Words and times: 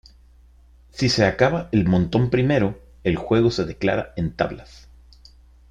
Si 0.89 1.09
se 1.09 1.25
acaba 1.25 1.69
el 1.71 1.87
montón 1.87 2.31
primero, 2.31 2.79
el 3.03 3.17
juego 3.17 3.51
se 3.51 3.65
declara 3.65 4.13
en 4.15 4.35
tablas. 4.35 4.89